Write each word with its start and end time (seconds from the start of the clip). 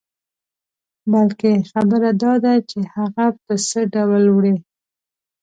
بلکې 1.11 1.51
خبره 1.71 2.09
داده 2.23 2.53
چې 2.69 2.79
هغه 2.95 3.25
په 3.43 3.53
څه 3.67 3.79
ډول 3.93 4.23
وړې. 4.35 4.55